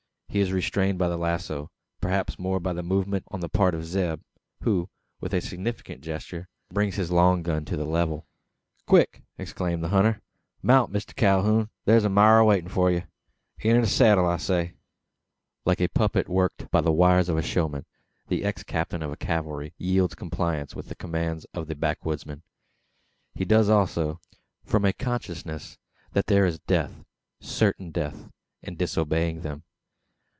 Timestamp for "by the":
0.97-1.17, 16.71-16.93